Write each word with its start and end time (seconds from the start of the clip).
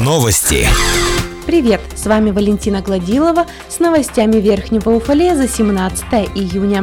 Новости. 0.00 0.66
Привет! 1.44 1.82
С 1.94 2.06
вами 2.06 2.30
Валентина 2.30 2.80
Гладилова 2.80 3.44
с 3.68 3.78
новостями 3.78 4.36
Верхнего 4.36 4.88
Уфалея 4.88 5.36
за 5.36 5.46
17 5.46 6.04
июня. 6.34 6.82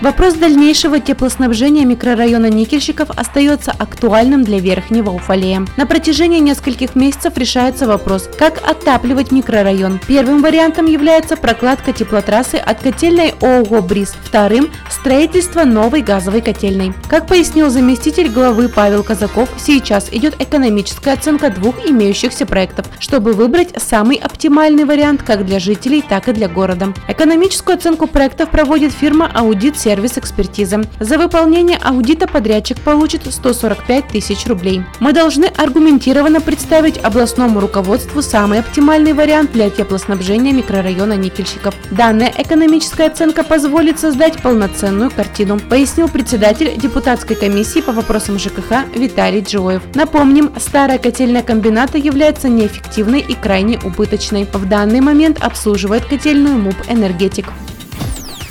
Вопрос 0.00 0.32
дальнейшего 0.32 0.98
теплоснабжения 0.98 1.84
микрорайона 1.84 2.48
Никельщиков 2.48 3.10
остается 3.10 3.70
актуальным 3.70 4.44
для 4.44 4.58
Верхнего 4.58 5.10
Уфалея. 5.10 5.66
На 5.76 5.84
протяжении 5.84 6.38
нескольких 6.38 6.94
месяцев 6.94 7.36
решается 7.36 7.86
вопрос, 7.86 8.26
как 8.38 8.66
отапливать 8.66 9.30
микрорайон. 9.30 10.00
Первым 10.06 10.40
вариантом 10.40 10.86
является 10.86 11.36
прокладка 11.36 11.92
теплотрассы 11.92 12.54
от 12.54 12.80
котельной 12.80 13.34
ООО 13.42 13.82
«Бриз», 13.82 14.14
вторым– 14.24 14.70
строительство 14.90 15.64
новой 15.64 16.00
газовой 16.00 16.40
котельной. 16.40 16.94
Как 17.10 17.26
пояснил 17.26 17.68
заместитель 17.68 18.30
главы 18.30 18.70
Павел 18.70 19.02
Казаков, 19.02 19.50
сейчас 19.58 20.08
идет 20.10 20.34
экономическая 20.40 21.12
оценка 21.12 21.50
двух 21.50 21.74
имеющихся 21.86 22.46
проектов, 22.46 22.86
чтобы 23.00 23.34
выбрать 23.34 23.74
самый 23.76 24.16
оптимальный 24.16 24.86
вариант 24.86 25.22
как 25.24 25.44
для 25.44 25.58
жителей, 25.58 26.02
так 26.02 26.28
и 26.28 26.32
для 26.32 26.48
города. 26.48 26.94
Экономическую 27.06 27.76
оценку 27.76 28.06
проектов 28.06 28.48
проводит 28.48 28.92
фирма 28.92 29.30
«Аудит 29.34 29.78
сервис 29.78 29.89
экспертиза. 29.98 30.82
За 31.00 31.18
выполнение 31.18 31.78
аудита 31.82 32.26
подрядчик 32.26 32.80
получит 32.80 33.22
145 33.30 34.08
тысяч 34.08 34.46
рублей. 34.46 34.82
Мы 35.00 35.12
должны 35.12 35.46
аргументированно 35.46 36.40
представить 36.40 36.98
областному 36.98 37.60
руководству 37.60 38.22
самый 38.22 38.60
оптимальный 38.60 39.12
вариант 39.12 39.52
для 39.52 39.70
теплоснабжения 39.70 40.52
микрорайона 40.52 41.14
Никельщиков. 41.14 41.74
Данная 41.90 42.32
экономическая 42.36 43.06
оценка 43.06 43.42
позволит 43.44 43.98
создать 43.98 44.40
полноценную 44.42 45.10
картину, 45.10 45.58
пояснил 45.58 46.08
председатель 46.08 46.76
депутатской 46.76 47.36
комиссии 47.36 47.80
по 47.80 47.92
вопросам 47.92 48.38
ЖКХ 48.38 48.84
Виталий 48.94 49.40
Джоев. 49.40 49.82
Напомним, 49.94 50.52
старая 50.58 50.98
котельная 50.98 51.42
комбината 51.42 51.98
является 51.98 52.48
неэффективной 52.48 53.20
и 53.20 53.34
крайне 53.34 53.78
убыточной. 53.78 54.46
В 54.52 54.68
данный 54.68 55.00
момент 55.00 55.42
обслуживает 55.42 56.04
котельную 56.04 56.58
МУП 56.58 56.76
«Энергетик». 56.88 57.46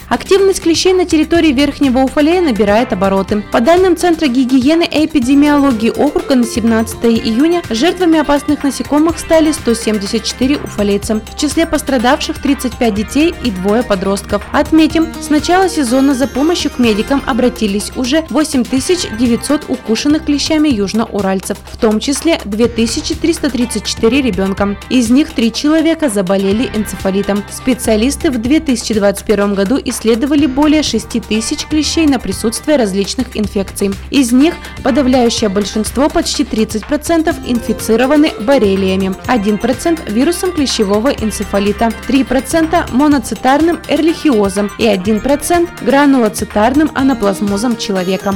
Активность 0.10 0.64
клещей 0.64 0.94
на 0.94 1.06
территории 1.06 1.52
Верхнего 1.52 2.00
Уфалея 2.00 2.42
набирает 2.42 2.92
обороты. 2.94 3.44
По 3.52 3.60
данным 3.60 3.96
Центра 3.96 4.26
гигиены 4.26 4.84
и 4.84 5.06
эпидемиологии 5.06 5.92
округа 5.92 6.34
на 6.34 6.46
17 6.46 7.06
июня 7.06 7.62
жертвами 7.70 8.18
опасных 8.18 8.64
насекомых 8.64 9.20
стали 9.20 9.52
174 9.52 10.58
уфалейца. 10.58 11.22
В 11.32 11.38
числе 11.40 11.68
пострадавших 11.68 12.42
35 12.42 12.94
детей 12.96 13.36
и 13.44 13.52
двое 13.52 13.84
подростков. 13.84 14.42
Отметим, 14.52 15.08
с 15.22 15.30
начала 15.30 15.70
сезона 15.70 16.16
за 16.16 16.28
помощью 16.28 16.72
к 16.72 16.80
медикам 16.80 17.22
обратились 17.28 17.92
уже 17.96 18.26
8900 18.32 19.70
укушенных 19.70 20.26
клещами 20.26 20.70
южноуральцев, 20.70 21.60
в 21.72 21.78
том 21.78 22.00
числе 22.00 22.42
2334 22.46 24.22
ребенка. 24.24 24.76
Из 24.90 25.12
них 25.12 25.32
3 25.34 25.54
человека 25.54 26.10
заболели 26.10 26.68
энцефалитом. 26.74 27.44
Специалисты 27.52 28.32
в 28.32 28.40
2021 28.40 29.54
году 29.54 29.78
из 29.78 29.99
исследовали 30.00 30.46
более 30.46 30.84
6 30.84 31.22
тысяч 31.28 31.66
клещей 31.66 32.08
на 32.08 32.20
присутствие 32.20 32.78
различных 32.78 33.36
инфекций. 33.36 33.92
Из 34.10 34.32
них 34.32 34.54
подавляющее 34.84 35.50
большинство, 35.50 36.10
почти 36.10 36.44
30%, 36.44 37.36
инфицированы 37.46 38.32
боррелиями, 38.40 39.16
1% 39.28 40.12
вирусом 40.12 40.52
клещевого 40.52 41.10
энцефалита, 41.10 41.92
3% 42.08 42.92
моноцитарным 42.92 43.80
эрлихиозом 43.88 44.72
и 44.78 44.86
1% 44.86 45.84
гранулоцитарным 45.84 46.92
анаплазмозом 46.96 47.78
человека. 47.78 48.36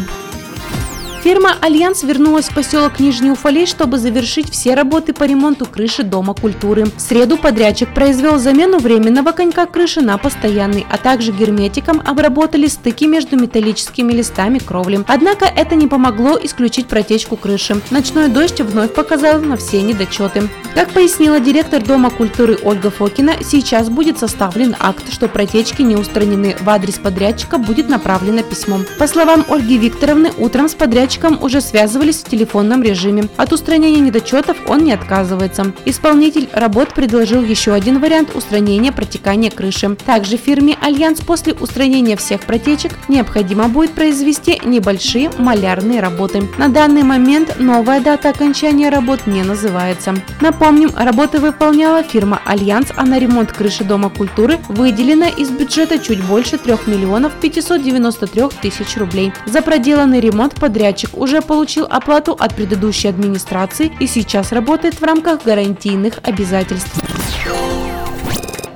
Фирма 1.24 1.56
«Альянс» 1.62 2.04
вернулась 2.04 2.50
в 2.50 2.54
поселок 2.54 3.00
Нижний 3.00 3.32
Уфалей, 3.32 3.66
чтобы 3.66 3.98
завершить 3.98 4.52
все 4.52 4.74
работы 4.74 5.14
по 5.14 5.24
ремонту 5.24 5.66
крыши 5.66 6.04
Дома 6.04 6.34
культуры. 6.34 6.88
В 6.98 7.00
среду 7.00 7.38
подрядчик 7.38 7.94
произвел 7.94 8.38
замену 8.40 8.78
временного 8.78 9.32
конька 9.32 9.66
крыши 9.66 10.02
на 10.02 10.18
постоянный, 10.18 10.86
а 10.92 10.98
также 10.98 11.32
герметиком 11.32 12.02
обработали 12.06 12.67
стыки 12.67 13.08
между 13.08 13.38
металлическими 13.38 14.12
листами 14.12 14.60
кровли. 14.60 15.00
Однако 15.08 15.45
это 15.45 15.76
не 15.76 15.88
помогло 15.88 16.38
исключить 16.44 16.88
протечку 16.88 17.38
крыши. 17.38 17.80
Ночной 17.89 18.28
дождь 18.28 18.60
вновь 18.60 18.94
показал 18.94 19.39
на 19.39 19.56
все 19.56 19.82
недочеты. 19.82 20.50
Как 20.76 20.89
пояснила 20.89 21.39
директор 21.39 21.82
Дома 21.82 22.10
культуры 22.10 22.58
Ольга 22.66 22.89
Фокина, 22.89 23.36
сейчас 23.42 23.88
будет 23.88 24.20
составлен 24.20 24.76
акт, 24.78 25.14
что 25.14 25.30
протечки 25.30 25.83
не 25.83 25.95
устранены. 25.95 26.58
В 26.60 26.70
адрес 26.70 26.95
подрядчика 26.95 27.60
будет 27.60 27.88
направлено 27.88 28.44
письмо. 28.44 28.80
По 29.00 29.08
словам 29.08 29.45
Ольги 29.48 29.78
Викторовны, 29.78 30.33
утром 30.38 30.67
с 30.67 30.73
подрядчиком 30.73 31.13
подрядчиком 31.14 31.44
уже 31.44 31.62
связывались 31.62 32.18
в 32.18 32.30
телефонном 32.30 32.82
режиме. 32.84 33.30
От 33.38 33.54
устранения 33.54 34.00
недочетов 34.00 34.58
он 34.68 34.84
не 34.84 34.94
отказывается. 34.94 35.74
Исполнитель 35.86 36.50
работ 36.54 36.94
предложил 36.94 37.44
еще 37.44 37.74
один 37.74 38.00
вариант 38.00 38.36
устранения 38.36 38.92
протекания 38.92 39.52
крыши. 39.52 39.96
Также 40.06 40.38
фирме 40.38 40.78
«Альянс» 40.82 41.22
после 41.22 41.54
устранения 41.54 42.16
всех 42.16 42.42
протечек 42.42 42.94
необходимо 43.08 43.68
будет 43.68 43.92
произвести 43.92 44.62
небольшие 44.66 45.30
малярные 45.38 46.00
работы. 46.00 46.50
На 46.58 46.70
данный 46.70 47.04
момент 47.04 47.60
новая 47.60 48.00
дата 48.00 48.30
окончания 48.30 48.90
работ 48.90 49.28
не 49.28 49.44
называется. 49.44 50.16
Напомним, 50.42 50.92
работы 50.95 51.40
выполняла 51.40 52.04
фирма 52.04 52.42
«Альянс», 52.45 52.88
а 52.95 53.06
на 53.06 53.20
ремонт 53.20 53.52
крыши 53.52 53.84
Дома 53.84 54.10
культуры 54.10 54.58
выделено 54.70 55.28
из 55.28 55.50
бюджета 55.50 56.00
чуть 56.00 56.24
больше 56.24 56.58
3 56.58 56.74
миллионов 56.88 57.34
593 57.42 58.44
тысяч 58.62 58.98
рублей. 58.98 59.34
За 59.45 59.62
проделанный 59.62 60.20
ремонт 60.20 60.56
подрядчик 60.56 61.02
заказчик 61.03 61.17
уже 61.17 61.41
получил 61.41 61.86
оплату 61.89 62.33
от 62.33 62.55
предыдущей 62.55 63.09
администрации 63.09 63.91
и 63.99 64.08
сейчас 64.08 64.52
работает 64.52 64.95
в 64.95 65.03
рамках 65.03 65.43
гарантийных 65.43 66.19
обязательств. 66.23 66.91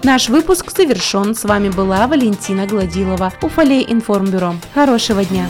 Наш 0.03 0.29
выпуск 0.29 0.71
завершен. 0.75 1.35
С 1.35 1.43
вами 1.43 1.69
была 1.69 2.07
Валентина 2.07 2.65
Гладилова, 2.65 3.33
Уфалей 3.41 3.85
информбюро. 3.89 4.55
Хорошего 4.73 5.25
дня! 5.25 5.47